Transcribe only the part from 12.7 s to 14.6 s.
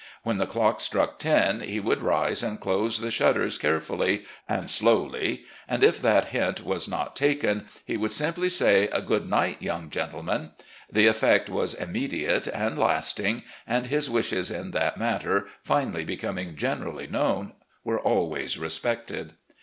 lasting, and his wishes